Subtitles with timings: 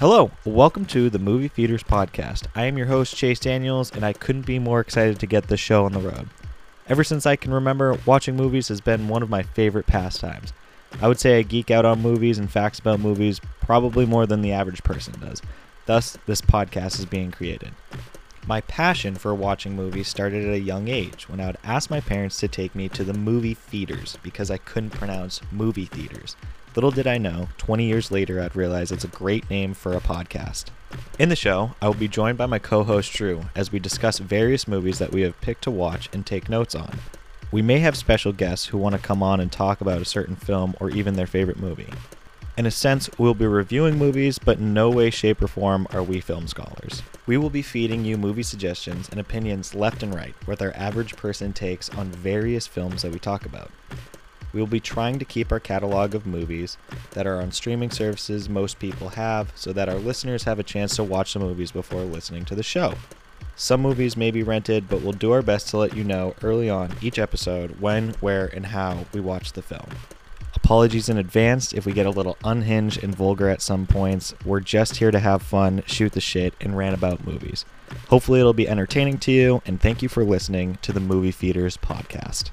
[0.00, 2.46] Hello, welcome to the Movie Feeders podcast.
[2.54, 5.60] I am your host, Chase Daniels, and I couldn't be more excited to get this
[5.60, 6.30] show on the road.
[6.88, 10.54] Ever since I can remember, watching movies has been one of my favorite pastimes.
[11.02, 14.40] I would say I geek out on movies and facts about movies probably more than
[14.40, 15.42] the average person does.
[15.84, 17.72] Thus, this podcast is being created.
[18.46, 22.00] My passion for watching movies started at a young age when I would ask my
[22.00, 26.36] parents to take me to the movie feeders because I couldn't pronounce movie theaters.
[26.76, 30.00] Little did I know, 20 years later, I'd realize it's a great name for a
[30.00, 30.66] podcast.
[31.18, 34.18] In the show, I will be joined by my co host Drew as we discuss
[34.18, 37.00] various movies that we have picked to watch and take notes on.
[37.50, 40.36] We may have special guests who want to come on and talk about a certain
[40.36, 41.92] film or even their favorite movie.
[42.56, 46.04] In a sense, we'll be reviewing movies, but in no way, shape, or form are
[46.04, 47.02] we film scholars.
[47.26, 51.16] We will be feeding you movie suggestions and opinions left and right with our average
[51.16, 53.72] person takes on various films that we talk about.
[54.52, 56.76] We will be trying to keep our catalog of movies
[57.12, 60.96] that are on streaming services most people have so that our listeners have a chance
[60.96, 62.94] to watch the movies before listening to the show.
[63.56, 66.70] Some movies may be rented, but we'll do our best to let you know early
[66.70, 69.86] on each episode when, where, and how we watch the film.
[70.54, 74.34] Apologies in advance if we get a little unhinged and vulgar at some points.
[74.44, 77.64] We're just here to have fun, shoot the shit, and rant about movies.
[78.08, 81.76] Hopefully, it'll be entertaining to you, and thank you for listening to the Movie Feeders
[81.76, 82.50] podcast.